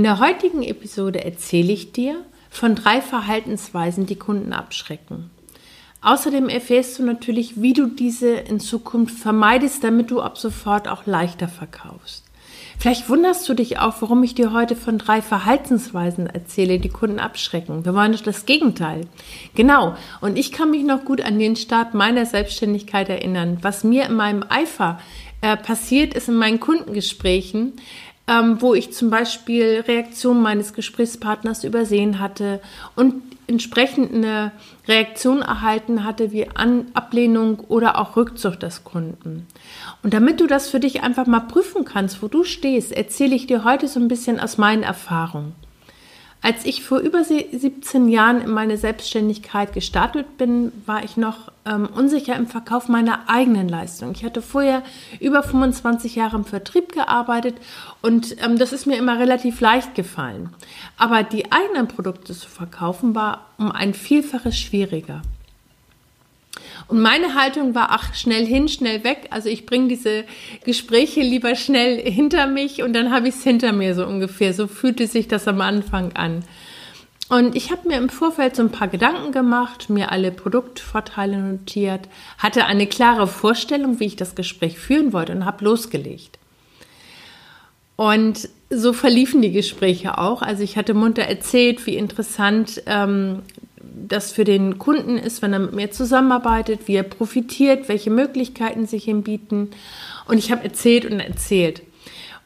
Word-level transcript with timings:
In 0.00 0.04
der 0.04 0.18
heutigen 0.18 0.62
Episode 0.62 1.22
erzähle 1.26 1.74
ich 1.74 1.92
dir 1.92 2.24
von 2.48 2.74
drei 2.74 3.02
Verhaltensweisen, 3.02 4.06
die 4.06 4.16
Kunden 4.16 4.54
abschrecken. 4.54 5.28
Außerdem 6.00 6.48
erfährst 6.48 6.98
du 6.98 7.02
natürlich, 7.02 7.60
wie 7.60 7.74
du 7.74 7.86
diese 7.86 8.30
in 8.30 8.60
Zukunft 8.60 9.18
vermeidest, 9.18 9.84
damit 9.84 10.10
du 10.10 10.22
ab 10.22 10.38
sofort 10.38 10.88
auch 10.88 11.04
leichter 11.04 11.48
verkaufst. 11.48 12.24
Vielleicht 12.78 13.10
wunderst 13.10 13.46
du 13.46 13.52
dich 13.52 13.78
auch, 13.78 14.00
warum 14.00 14.22
ich 14.22 14.34
dir 14.34 14.54
heute 14.54 14.74
von 14.74 14.96
drei 14.96 15.20
Verhaltensweisen 15.20 16.28
erzähle, 16.28 16.78
die 16.78 16.88
Kunden 16.88 17.18
abschrecken. 17.18 17.84
Wir 17.84 17.94
wollen 17.94 18.12
doch 18.12 18.22
das 18.22 18.46
Gegenteil. 18.46 19.02
Genau. 19.54 19.96
Und 20.22 20.38
ich 20.38 20.50
kann 20.50 20.70
mich 20.70 20.82
noch 20.82 21.04
gut 21.04 21.20
an 21.20 21.38
den 21.38 21.56
Start 21.56 21.92
meiner 21.92 22.24
Selbstständigkeit 22.24 23.10
erinnern. 23.10 23.58
Was 23.60 23.84
mir 23.84 24.06
in 24.06 24.14
meinem 24.14 24.46
Eifer 24.48 24.98
äh, 25.42 25.56
passiert 25.56 26.14
ist 26.14 26.28
in 26.28 26.36
meinen 26.36 26.60
Kundengesprächen, 26.60 27.74
ähm, 28.30 28.62
wo 28.62 28.74
ich 28.74 28.92
zum 28.92 29.10
Beispiel 29.10 29.84
Reaktionen 29.88 30.40
meines 30.40 30.72
Gesprächspartners 30.72 31.64
übersehen 31.64 32.20
hatte 32.20 32.60
und 32.94 33.22
entsprechend 33.48 34.14
eine 34.14 34.52
Reaktion 34.86 35.42
erhalten 35.42 36.04
hatte 36.04 36.30
wie 36.30 36.48
An 36.48 36.86
Ablehnung 36.94 37.58
oder 37.58 37.98
auch 37.98 38.16
Rückzug 38.16 38.60
des 38.60 38.84
Kunden. 38.84 39.48
Und 40.04 40.14
damit 40.14 40.40
du 40.40 40.46
das 40.46 40.68
für 40.68 40.78
dich 40.78 41.02
einfach 41.02 41.26
mal 41.26 41.40
prüfen 41.40 41.84
kannst, 41.84 42.22
wo 42.22 42.28
du 42.28 42.44
stehst, 42.44 42.92
erzähle 42.92 43.34
ich 43.34 43.48
dir 43.48 43.64
heute 43.64 43.88
so 43.88 43.98
ein 43.98 44.06
bisschen 44.06 44.38
aus 44.38 44.56
meinen 44.58 44.84
Erfahrungen. 44.84 45.56
Als 46.42 46.64
ich 46.64 46.82
vor 46.82 47.00
über 47.00 47.22
17 47.22 48.08
Jahren 48.08 48.40
in 48.40 48.50
meine 48.50 48.78
Selbstständigkeit 48.78 49.74
gestartet 49.74 50.38
bin, 50.38 50.72
war 50.86 51.04
ich 51.04 51.18
noch 51.18 51.52
ähm, 51.66 51.86
unsicher 51.94 52.34
im 52.34 52.46
Verkauf 52.46 52.88
meiner 52.88 53.28
eigenen 53.28 53.68
Leistung. 53.68 54.12
Ich 54.12 54.24
hatte 54.24 54.40
vorher 54.40 54.82
über 55.20 55.42
25 55.42 56.16
Jahre 56.16 56.36
im 56.36 56.46
Vertrieb 56.46 56.92
gearbeitet 56.92 57.56
und 58.00 58.42
ähm, 58.42 58.58
das 58.58 58.72
ist 58.72 58.86
mir 58.86 58.96
immer 58.96 59.18
relativ 59.18 59.60
leicht 59.60 59.94
gefallen. 59.94 60.48
Aber 60.96 61.22
die 61.24 61.52
eigenen 61.52 61.88
Produkte 61.88 62.32
zu 62.32 62.48
verkaufen 62.48 63.14
war 63.14 63.46
um 63.58 63.70
ein 63.70 63.92
Vielfaches 63.92 64.58
schwieriger. 64.58 65.20
Und 66.88 67.00
meine 67.00 67.34
Haltung 67.34 67.74
war, 67.74 67.88
ach, 67.90 68.14
schnell 68.14 68.46
hin, 68.46 68.68
schnell 68.68 69.04
weg. 69.04 69.28
Also 69.30 69.48
ich 69.48 69.66
bringe 69.66 69.88
diese 69.88 70.24
Gespräche 70.64 71.20
lieber 71.20 71.54
schnell 71.54 72.00
hinter 72.00 72.46
mich 72.46 72.82
und 72.82 72.92
dann 72.92 73.10
habe 73.10 73.28
ich 73.28 73.36
es 73.36 73.44
hinter 73.44 73.72
mir 73.72 73.94
so 73.94 74.06
ungefähr. 74.06 74.54
So 74.54 74.66
fühlte 74.66 75.06
sich 75.06 75.28
das 75.28 75.46
am 75.48 75.60
Anfang 75.60 76.12
an. 76.14 76.44
Und 77.30 77.54
ich 77.54 77.70
habe 77.70 77.86
mir 77.86 77.96
im 77.96 78.08
Vorfeld 78.08 78.56
so 78.56 78.62
ein 78.62 78.72
paar 78.72 78.88
Gedanken 78.88 79.30
gemacht, 79.30 79.88
mir 79.88 80.10
alle 80.10 80.32
Produktvorteile 80.32 81.38
notiert, 81.38 82.08
hatte 82.38 82.66
eine 82.66 82.88
klare 82.88 83.28
Vorstellung, 83.28 84.00
wie 84.00 84.06
ich 84.06 84.16
das 84.16 84.34
Gespräch 84.34 84.80
führen 84.80 85.12
wollte 85.12 85.32
und 85.32 85.44
habe 85.44 85.64
losgelegt. 85.64 86.40
Und 87.94 88.48
so 88.68 88.92
verliefen 88.92 89.42
die 89.42 89.52
Gespräche 89.52 90.18
auch. 90.18 90.42
Also 90.42 90.64
ich 90.64 90.76
hatte 90.76 90.94
munter 90.94 91.22
erzählt, 91.22 91.86
wie 91.86 91.96
interessant 91.96 92.82
ähm, 92.86 93.42
das 93.82 94.32
für 94.32 94.44
den 94.44 94.78
Kunden 94.78 95.16
ist, 95.18 95.42
wenn 95.42 95.52
er 95.52 95.58
mit 95.58 95.74
mir 95.74 95.90
zusammenarbeitet, 95.90 96.80
wie 96.86 96.96
er 96.96 97.02
profitiert, 97.02 97.88
welche 97.88 98.10
Möglichkeiten 98.10 98.86
sich 98.86 99.08
ihm 99.08 99.22
bieten. 99.22 99.70
Und 100.26 100.38
ich 100.38 100.52
habe 100.52 100.64
erzählt 100.64 101.04
und 101.04 101.20
erzählt. 101.20 101.82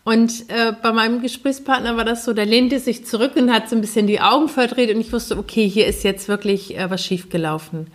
Und 0.05 0.51
äh, 0.51 0.73
bei 0.83 0.93
meinem 0.93 1.23
Gesprächspartner 1.23 1.97
war 1.97 2.05
das 2.05 2.25
so, 2.25 2.35
der 2.35 2.45
lehnte 2.45 2.79
sich 2.79 3.07
zurück 3.07 3.33
und 3.37 3.53
hat 3.53 3.71
so 3.71 3.77
ein 3.77 3.81
bisschen 3.81 4.07
die 4.07 4.21
Augen 4.21 4.49
verdreht 4.49 4.95
und 4.95 5.01
ich 5.01 5.13
wusste, 5.13 5.39
okay, 5.39 5.67
hier 5.67 5.87
ist 5.87 6.05
jetzt 6.05 6.29
wirklich 6.29 6.77
äh, 6.77 6.91
was 6.91 7.03
schiefgelaufen. 7.03 7.87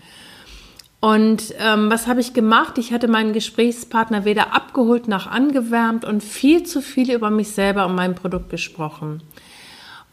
Und 1.02 1.54
ähm, 1.60 1.90
was 1.90 2.08
habe 2.08 2.20
ich 2.20 2.34
gemacht? 2.34 2.78
Ich 2.78 2.92
hatte 2.92 3.08
meinen 3.08 3.32
Gesprächspartner 3.32 4.26
weder 4.26 4.54
abgeholt 4.54 5.08
noch 5.08 5.28
angewärmt 5.28 6.04
und 6.04 6.24
viel 6.24 6.64
zu 6.64 6.82
viel 6.82 7.12
über 7.14 7.30
mich 7.30 7.50
selber 7.50 7.86
und 7.86 7.96
mein 7.96 8.16
Produkt 8.16 8.50
gesprochen. 8.50 9.22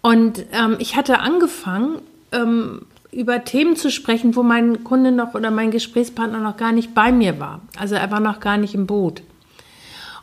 Und 0.02 0.44
ähm, 0.52 0.76
ich 0.78 0.94
hatte 0.96 1.18
angefangen, 1.18 1.98
ähm, 2.30 2.82
über 3.12 3.44
Themen 3.44 3.76
zu 3.76 3.90
sprechen, 3.90 4.36
wo 4.36 4.42
mein 4.42 4.84
Kunde 4.84 5.12
noch 5.12 5.34
oder 5.34 5.50
mein 5.50 5.70
Gesprächspartner 5.70 6.40
noch 6.40 6.56
gar 6.56 6.72
nicht 6.72 6.94
bei 6.94 7.12
mir 7.12 7.38
war. 7.40 7.60
Also 7.78 7.94
er 7.94 8.10
war 8.10 8.20
noch 8.20 8.40
gar 8.40 8.56
nicht 8.56 8.74
im 8.74 8.86
Boot. 8.86 9.22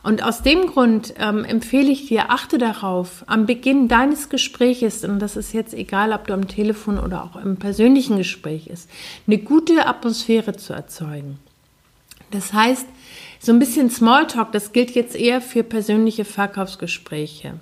Und 0.04 0.22
aus 0.22 0.42
dem 0.42 0.66
Grund 0.66 1.14
ähm, 1.18 1.44
empfehle 1.44 1.90
ich 1.90 2.06
dir, 2.06 2.30
achte 2.30 2.58
darauf, 2.58 3.24
am 3.26 3.46
Beginn 3.46 3.88
deines 3.88 4.28
Gespräches, 4.28 5.02
und 5.02 5.18
das 5.18 5.34
ist 5.34 5.54
jetzt 5.54 5.72
egal, 5.72 6.12
ob 6.12 6.26
du 6.26 6.34
am 6.34 6.46
Telefon 6.46 6.98
oder 6.98 7.24
auch 7.24 7.36
im 7.42 7.56
persönlichen 7.56 8.18
Gespräch 8.18 8.66
ist, 8.66 8.90
eine 9.26 9.38
gute 9.38 9.86
Atmosphäre 9.86 10.54
zu 10.54 10.74
erzeugen. 10.74 11.38
Das 12.30 12.52
heißt, 12.52 12.86
so 13.38 13.52
ein 13.52 13.58
bisschen 13.58 13.88
Smalltalk, 13.88 14.52
das 14.52 14.72
gilt 14.72 14.90
jetzt 14.90 15.16
eher 15.16 15.40
für 15.40 15.62
persönliche 15.62 16.26
Verkaufsgespräche. 16.26 17.54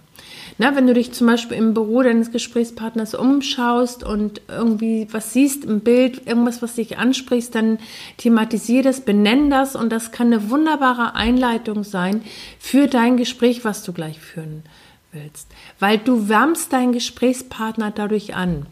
Na, 0.59 0.77
wenn 0.77 0.87
du 0.87 0.95
dich 0.95 1.13
zum 1.13 1.27
Beispiel 1.27 1.57
im 1.57 1.73
Büro 1.75 2.03
deines 2.03 2.31
Gesprächspartners 2.31 3.15
umschaust 3.15 4.05
und 4.05 4.43
irgendwie 4.49 5.09
was 5.11 5.33
siehst 5.33 5.65
im 5.65 5.81
Bild, 5.81 6.27
irgendwas, 6.27 6.61
was 6.61 6.75
dich 6.75 6.99
ansprichst, 6.99 7.55
dann 7.55 7.79
thematisier 8.19 8.83
das, 8.83 9.01
benenn 9.01 9.51
das 9.51 9.75
und 9.75 9.91
das 9.91 10.12
kann 10.12 10.29
eine 10.29 10.51
wunderbare 10.51 11.15
Einleitung 11.15 11.85
sein 11.85 12.23
für 12.59 12.87
dein 12.87 13.17
Gespräch, 13.17 13.65
was 13.65 13.83
du 13.83 13.93
gleich 13.93 14.21
führen 14.21 14.62
willst. 15.12 15.49
Weil 15.79 15.99
du 15.99 16.29
wärmst 16.29 16.73
deinen 16.73 16.93
Gesprächspartner 16.93 17.91
dadurch 17.91 18.35
an. 18.35 18.67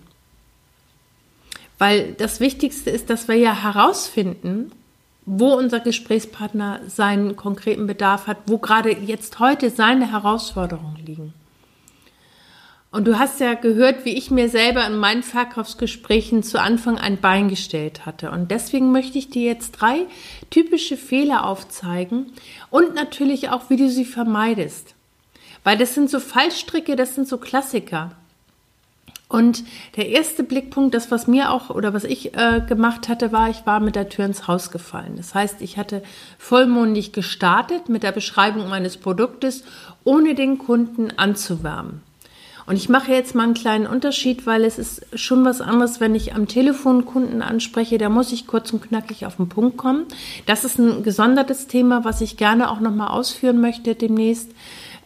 Weil 1.79 2.13
das 2.13 2.41
Wichtigste 2.41 2.91
ist, 2.91 3.09
dass 3.09 3.27
wir 3.27 3.37
ja 3.37 3.55
herausfinden, 3.55 4.71
wo 5.25 5.55
unser 5.55 5.81
Gesprächspartner 5.81 6.81
seinen 6.89 7.37
konkreten 7.37 7.87
Bedarf 7.87 8.27
hat, 8.27 8.37
wo 8.47 8.59
gerade 8.59 8.91
jetzt 8.91 9.39
heute 9.39 9.71
seine 9.71 10.11
Herausforderungen 10.11 10.99
liegen. 11.07 11.35
Und 12.93 13.06
du 13.06 13.21
hast 13.21 13.39
ja 13.39 13.55
gehört, 13.55 14.05
wie 14.05 14.17
ich 14.17 14.33
mir 14.33 14.49
selber 14.49 14.84
in 14.84 14.97
meinen 14.97 15.23
Verkaufsgesprächen 15.23 16.43
zu 16.43 16.61
Anfang 16.61 16.99
ein 16.99 17.21
Bein 17.21 17.49
gestellt 17.49 18.05
hatte. 18.05 18.33
Und 18.33 18.51
deswegen 18.51 18.91
möchte 18.91 19.17
ich 19.17 19.31
dir 19.31 19.45
jetzt 19.45 19.73
drei 19.73 20.06
typische 20.51 20.97
Fehler 20.97 21.47
aufzeigen 21.47 22.33
und 22.69 22.97
natürlich 22.97 23.51
auch, 23.51 23.71
wie 23.71 23.77
du 23.77 23.89
sie 23.89 24.05
vermeidest. 24.05 24.95
Weil 25.62 25.78
das 25.78 25.95
sind 25.95 26.11
so 26.11 26.19
Fallstricke, 26.19 26.97
das 26.97 27.15
sind 27.15 27.28
so 27.28 27.39
Klassiker. 27.39 28.11
Und 29.28 29.62
der 29.95 30.09
erste 30.09 30.43
Blickpunkt, 30.43 30.93
das 30.93 31.12
was 31.12 31.28
mir 31.28 31.53
auch 31.53 31.71
oder 31.71 31.95
was 31.95 32.03
ich 32.03 32.34
äh, 32.37 32.61
gemacht 32.69 33.09
hatte, 33.09 33.31
war, 33.31 33.49
ich 33.49 33.65
war 33.65 33.78
mit 33.78 33.95
der 33.95 34.09
Tür 34.09 34.25
ins 34.25 34.49
Haus 34.49 34.72
gefallen. 34.72 35.15
Das 35.17 35.37
heißt, 35.37 35.62
ich 35.62 35.78
hatte 35.78 36.03
vollmundig 36.39 37.12
gestartet 37.12 37.89
mit 37.89 38.03
der 38.03 38.11
Beschreibung 38.11 38.69
meines 38.69 38.97
Produktes, 38.97 39.62
ohne 40.03 40.34
den 40.34 40.59
Kunden 40.59 41.12
anzuwärmen. 41.17 42.03
Und 42.71 42.77
ich 42.77 42.89
mache 42.89 43.11
jetzt 43.11 43.35
mal 43.35 43.43
einen 43.43 43.55
kleinen 43.55 43.89
Unterschied, 43.89 44.47
weil 44.47 44.63
es 44.63 44.79
ist 44.79 45.05
schon 45.19 45.45
was 45.45 45.61
anderes, 45.61 45.99
wenn 45.99 46.15
ich 46.15 46.37
am 46.37 46.47
Telefon 46.47 47.05
Kunden 47.05 47.43
anspreche, 47.43 47.99
da 47.99 48.09
muss 48.09 48.31
ich 48.31 48.47
kurz 48.47 48.72
und 48.72 48.81
knackig 48.81 49.27
auf 49.27 49.39
den 49.39 49.49
Punkt 49.49 49.77
kommen. 49.77 50.07
Das 50.47 50.63
ist 50.63 50.78
ein 50.78 51.03
gesondertes 51.03 51.67
Thema, 51.67 52.05
was 52.05 52.21
ich 52.21 52.37
gerne 52.37 52.71
auch 52.71 52.78
nochmal 52.78 53.09
ausführen 53.09 53.61
möchte 53.61 53.97
demnächst. 53.97 54.53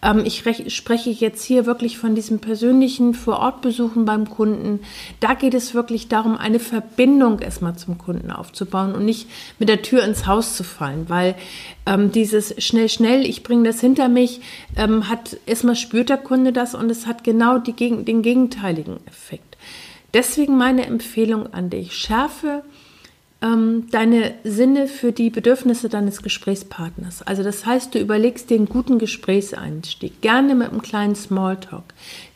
Ähm, 0.04 0.22
ich 0.24 0.44
spreche 0.68 1.10
jetzt 1.10 1.42
hier 1.42 1.66
wirklich 1.66 1.98
von 1.98 2.14
diesem 2.14 2.38
persönlichen 2.38 3.14
Vorortbesuchen 3.14 4.04
beim 4.04 4.28
Kunden. 4.28 4.80
Da 5.18 5.34
geht 5.34 5.54
es 5.54 5.74
wirklich 5.74 6.08
darum, 6.08 6.36
eine 6.36 6.60
Verbindung 6.60 7.40
erstmal 7.40 7.76
zum 7.76 7.98
Kunden 7.98 8.30
aufzubauen 8.30 8.94
und 8.94 9.04
nicht 9.04 9.28
mit 9.58 9.68
der 9.68 9.82
Tür 9.82 10.04
ins 10.04 10.26
Haus 10.26 10.54
zu 10.54 10.62
fallen, 10.62 11.08
weil 11.08 11.34
ähm, 11.86 12.12
dieses 12.12 12.54
schnell, 12.62 12.88
schnell, 12.88 13.26
ich 13.26 13.42
bringe 13.42 13.64
das 13.64 13.80
hinter 13.80 14.08
mich, 14.08 14.40
ähm, 14.76 15.08
hat 15.08 15.38
erstmal 15.46 15.76
spürt 15.76 16.10
der 16.10 16.18
Kunde 16.18 16.52
das 16.52 16.74
und 16.74 16.90
es 16.90 17.06
hat 17.06 17.24
genau 17.24 17.58
die, 17.58 17.72
den 17.72 18.22
gegenteiligen 18.22 18.98
Effekt. 19.06 19.56
Deswegen 20.12 20.56
meine 20.56 20.86
Empfehlung 20.86 21.52
an 21.52 21.70
dich, 21.70 21.94
schärfe 21.94 22.62
ähm, 23.44 23.88
deine 23.90 24.34
Sinne 24.42 24.86
für 24.88 25.12
die 25.12 25.28
Bedürfnisse 25.28 25.90
deines 25.90 26.22
Gesprächspartners. 26.22 27.22
Also 27.22 27.42
das 27.42 27.66
heißt, 27.66 27.94
du 27.94 27.98
überlegst 27.98 28.48
dir 28.48 28.56
einen 28.56 28.68
guten 28.68 28.98
Gesprächseinstieg, 28.98 30.22
gerne 30.22 30.54
mit 30.54 30.70
einem 30.70 30.80
kleinen 30.80 31.14
Smalltalk. 31.14 31.84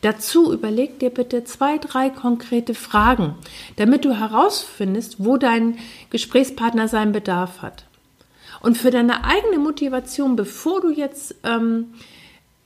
Dazu 0.01 0.53
überleg 0.53 0.99
dir 0.99 1.09
bitte 1.09 1.43
zwei, 1.43 1.79
drei 1.79 2.09
konkrete 2.09 2.75
Fragen, 2.75 3.33
damit 3.77 4.05
du 4.05 4.13
herausfindest, 4.13 5.15
wo 5.17 5.37
dein 5.37 5.79
Gesprächspartner 6.11 6.87
seinen 6.87 7.11
Bedarf 7.11 7.63
hat. 7.63 7.85
Und 8.61 8.77
für 8.77 8.91
deine 8.91 9.23
eigene 9.23 9.57
Motivation, 9.57 10.35
bevor 10.35 10.81
du 10.81 10.91
jetzt 10.91 11.35
ähm, 11.43 11.93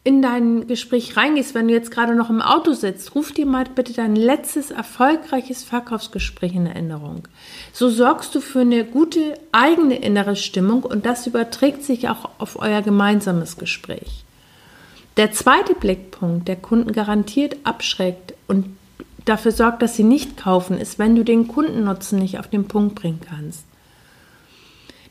in 0.05 0.21
dein 0.21 0.67
Gespräch 0.67 1.15
reingehst, 1.15 1.55
wenn 1.55 1.69
du 1.69 1.73
jetzt 1.73 1.91
gerade 1.91 2.13
noch 2.13 2.29
im 2.29 2.41
Auto 2.41 2.73
sitzt, 2.73 3.15
ruf 3.15 3.31
dir 3.31 3.45
mal 3.45 3.63
bitte 3.63 3.93
dein 3.93 4.17
letztes 4.17 4.69
erfolgreiches 4.69 5.63
Verkaufsgespräch 5.63 6.55
in 6.55 6.65
Erinnerung. 6.65 7.27
So 7.71 7.89
sorgst 7.89 8.35
du 8.35 8.41
für 8.41 8.61
eine 8.61 8.83
gute 8.83 9.39
eigene 9.53 9.95
innere 9.95 10.35
Stimmung 10.35 10.83
und 10.83 11.05
das 11.05 11.25
überträgt 11.25 11.83
sich 11.83 12.09
auch 12.09 12.29
auf 12.37 12.59
euer 12.61 12.81
gemeinsames 12.81 13.57
Gespräch. 13.57 14.25
Der 15.15 15.31
zweite 15.31 15.73
Blickpunkt, 15.73 16.49
der 16.49 16.57
Kunden 16.57 16.91
garantiert 16.91 17.55
abschreckt 17.63 18.33
und 18.47 18.75
dafür 19.23 19.53
sorgt, 19.53 19.81
dass 19.81 19.95
sie 19.95 20.03
nicht 20.03 20.35
kaufen, 20.35 20.77
ist, 20.77 20.99
wenn 20.99 21.15
du 21.15 21.23
den 21.23 21.47
Kundennutzen 21.47 22.19
nicht 22.19 22.39
auf 22.39 22.47
den 22.47 22.67
Punkt 22.67 22.95
bringen 22.95 23.21
kannst. 23.25 23.63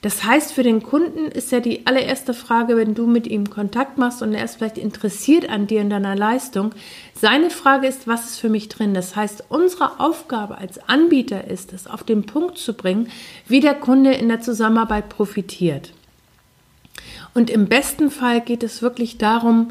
Das 0.03 0.25
heißt, 0.25 0.53
für 0.53 0.65
den 0.65 0.83
Kunden 0.83 1.27
ist 1.27 1.53
ja 1.53 1.61
die 1.61 1.87
allererste 1.87 2.35
Frage, 2.35 2.77
wenn 2.77 2.95
du 2.95 3.07
mit 3.07 3.29
ihm 3.29 3.49
Kontakt 3.49 3.99
machst 3.99 4.21
und 4.21 4.35
er 4.35 4.45
ist 4.45 4.57
vielleicht 4.57 4.77
interessiert 4.77 5.49
an 5.49 5.69
dir 5.69 5.81
und 5.81 5.91
deiner 5.91 6.17
Leistung, 6.17 6.73
seine 7.15 7.51
Frage 7.51 7.87
ist, 7.87 8.09
was 8.09 8.31
ist 8.31 8.41
für 8.41 8.49
mich 8.49 8.69
drin? 8.69 8.95
Das 8.95 9.15
heißt, 9.15 9.45
unsere 9.49 10.01
Aufgabe 10.01 10.59
als 10.59 10.81
Anbieter 10.89 11.47
ist 11.47 11.73
es, 11.73 11.87
auf 11.87 12.03
den 12.03 12.27
Punkt 12.27 12.59
zu 12.59 12.75
bringen, 12.75 13.11
wie 13.47 13.61
der 13.61 13.75
Kunde 13.75 14.13
in 14.13 14.29
der 14.29 14.41
Zusammenarbeit 14.41 15.09
profitiert. 15.09 15.93
Und 17.33 17.49
im 17.49 17.67
besten 17.67 18.11
Fall 18.11 18.41
geht 18.41 18.65
es 18.65 18.83
wirklich 18.83 19.19
darum, 19.19 19.71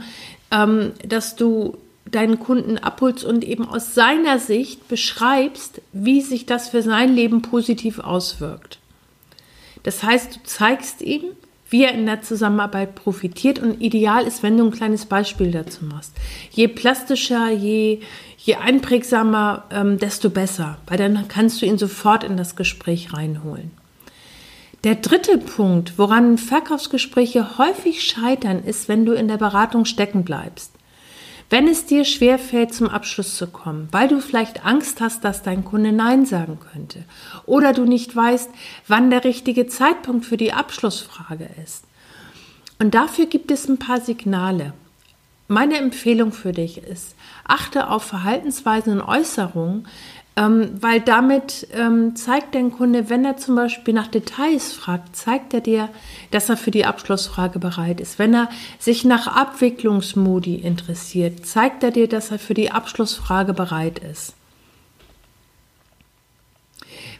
ähm, 0.50 0.94
dass 1.06 1.36
du 1.36 1.78
deinen 2.10 2.40
Kunden 2.40 2.78
abholst 2.78 3.26
und 3.26 3.44
eben 3.44 3.68
aus 3.68 3.96
seiner 3.96 4.40
Sicht 4.40 4.88
beschreibst, 4.88 5.82
wie 5.92 6.22
sich 6.22 6.46
das 6.46 6.70
für 6.70 6.82
sein 6.82 7.14
Leben 7.14 7.42
positiv 7.42 8.00
auswirkt. 8.00 8.81
Das 9.84 10.04
heißt, 10.04 10.36
du 10.36 10.40
zeigst 10.44 11.02
ihm, 11.02 11.24
wie 11.70 11.86
er 11.86 11.94
in 11.94 12.06
der 12.06 12.22
Zusammenarbeit 12.22 12.96
profitiert 12.96 13.60
und 13.60 13.82
ideal 13.82 14.28
ist, 14.28 14.44
wenn 14.44 14.58
du 14.58 14.66
ein 14.66 14.72
kleines 14.72 15.06
Beispiel 15.06 15.52
dazu 15.52 15.86
machst. 15.86 16.14
Je 16.52 16.68
plastischer, 16.68 17.50
je, 17.50 18.02
je 18.38 18.56
einprägsamer, 18.56 19.64
ähm, 19.72 19.98
desto 19.98 20.30
besser, 20.30 20.78
weil 20.88 20.98
dann 20.98 21.28
kannst 21.30 21.62
du 21.62 21.66
ihn 21.66 21.78
sofort 21.78 22.26
in 22.26 22.36
das 22.36 22.58
Gespräch 22.58 23.14
reinholen. 23.14 23.72
Der 24.84 24.96
dritte 24.96 25.38
Punkt, 25.38 25.98
woran 25.98 26.38
Verkaufsgespräche 26.38 27.58
häufig 27.58 28.04
scheitern, 28.04 28.64
ist, 28.64 28.90
wenn 28.90 29.06
du 29.06 29.14
in 29.14 29.28
der 29.28 29.38
Beratung 29.38 29.86
stecken 29.86 30.24
bleibst. 30.24 30.71
Wenn 31.52 31.68
es 31.68 31.86
dir 31.86 32.06
schwerfällt, 32.06 32.74
zum 32.74 32.88
Abschluss 32.88 33.36
zu 33.36 33.46
kommen, 33.46 33.90
weil 33.92 34.08
du 34.08 34.22
vielleicht 34.22 34.66
Angst 34.66 35.02
hast, 35.02 35.26
dass 35.26 35.44
dein 35.44 35.66
Kunde 35.66 35.92
Nein 35.92 36.26
sagen 36.26 36.60
könnte 36.72 37.04
oder 37.46 37.74
du 37.74 37.84
nicht 37.84 38.16
weißt, 38.16 38.50
wann 38.88 39.10
der 39.10 39.26
richtige 39.26 39.68
Zeitpunkt 39.68 40.26
für 40.26 40.38
die 40.38 40.54
Abschlussfrage 40.54 41.50
ist. 41.62 41.84
Und 42.80 42.96
dafür 42.96 43.26
gibt 43.26 43.52
es 43.52 43.68
ein 43.68 43.80
paar 43.80 44.00
Signale. 44.00 44.72
Meine 45.50 45.78
Empfehlung 45.78 46.32
für 46.32 46.54
dich 46.54 46.78
ist, 46.78 47.16
achte 47.44 47.90
auf 47.90 48.04
Verhaltensweisen 48.04 48.94
und 48.94 49.02
Äußerungen, 49.02 49.90
ähm, 50.38 50.70
weil 50.80 51.02
damit 51.02 51.68
ähm, 51.74 52.16
zeigt 52.16 52.56
dein 52.56 52.72
Kunde, 52.72 53.10
wenn 53.10 53.26
er 53.26 53.38
zum 53.38 53.56
Beispiel 53.56 53.94
nach 53.94 54.08
Details 54.08 54.72
fragt, 54.72 55.16
zeigt 55.16 55.54
er 55.54 55.62
dir, 55.62 55.90
dass 56.32 56.48
er 56.48 56.56
für 56.56 56.72
die 56.72 56.86
Abschlussfrage 56.86 57.60
bereit 57.60 58.00
ist. 58.00 58.18
Wenn 58.18 58.34
er 58.34 58.50
sich 58.80 59.04
nach 59.04 59.28
Abwicklungsmodi 59.28 60.56
interessiert, 60.56 61.46
zeigt 61.46 61.84
er 61.84 61.92
dir, 61.92 62.08
dass 62.08 62.32
er 62.32 62.40
für 62.40 62.54
die 62.54 62.72
Abschlussfrage 62.72 63.54
bereit 63.54 64.00
ist. 64.00 64.34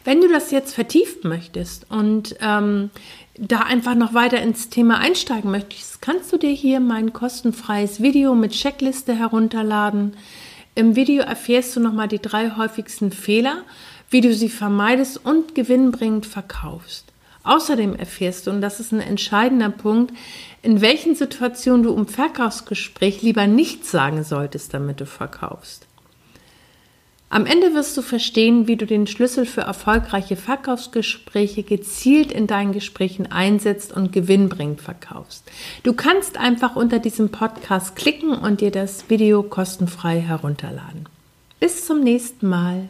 Wenn 0.04 0.22
du 0.22 0.30
das 0.30 0.52
jetzt 0.52 0.74
vertieft 0.74 1.26
möchtest 1.26 1.92
und 1.92 2.36
ähm, 2.42 2.90
da 3.38 3.60
einfach 3.60 3.96
noch 3.96 4.14
weiter 4.14 4.42
ins 4.42 4.70
Thema 4.70 5.00
einsteigen 5.00 5.52
möchtest, 5.52 6.02
kannst 6.02 6.32
du 6.34 6.38
dir 6.38 6.52
hier 6.52 6.80
mein 6.80 7.14
kostenfreies 7.14 8.02
Video 8.02 8.36
mit 8.36 8.52
Checkliste 8.52 9.14
herunterladen. 9.14 10.14
Im 10.74 10.96
Video 10.96 11.24
erfährst 11.24 11.76
du 11.76 11.82
nochmal 11.82 12.08
die 12.08 12.22
drei 12.22 12.52
häufigsten 12.56 13.12
Fehler, 13.12 13.64
wie 14.10 14.22
du 14.22 14.34
sie 14.34 14.50
vermeidest 14.50 15.24
und 15.26 15.54
gewinnbringend 15.54 16.26
verkaufst. 16.26 17.12
Außerdem 17.44 17.96
erfährst 17.96 18.48
du, 18.48 18.52
und 18.52 18.62
das 18.62 18.80
ist 18.80 18.92
ein 18.92 19.02
entscheidender 19.02 19.70
Punkt, 19.70 20.14
in 20.62 20.80
welchen 20.80 21.16
Situationen 21.16 21.84
du 21.84 21.94
im 21.94 22.08
Verkaufsgespräch 22.08 23.22
lieber 23.22 23.48
nichts 23.48 23.92
sagen 23.92 24.24
solltest, 24.24 24.74
damit 24.74 25.02
du 25.02 25.06
verkaufst. 25.06 25.88
Am 27.34 27.46
Ende 27.46 27.74
wirst 27.74 27.96
du 27.96 28.02
verstehen, 28.02 28.68
wie 28.68 28.76
du 28.76 28.86
den 28.86 29.08
Schlüssel 29.08 29.46
für 29.46 29.62
erfolgreiche 29.62 30.36
Verkaufsgespräche 30.36 31.64
gezielt 31.64 32.30
in 32.30 32.46
deinen 32.46 32.74
Gesprächen 32.74 33.32
einsetzt 33.32 33.94
und 33.94 34.12
gewinnbringend 34.12 34.82
verkaufst. 34.82 35.50
Du 35.84 35.94
kannst 35.94 36.38
einfach 36.38 36.76
unter 36.76 37.00
diesem 37.00 37.30
Podcast 37.30 37.96
klicken 37.96 38.32
und 38.32 38.60
dir 38.60 38.70
das 38.70 39.10
Video 39.10 39.44
kostenfrei 39.44 40.20
herunterladen. 40.20 41.08
Bis 41.62 41.86
zum 41.86 42.04
nächsten 42.04 42.50
Mal. 42.50 42.90